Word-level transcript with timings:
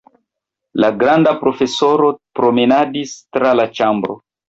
La 0.83 0.89
granda 1.03 1.35
profesoro 1.45 2.09
promenadis 2.41 3.17
tra 3.39 3.57
la 3.63 3.71
ĉambro. 3.81 4.23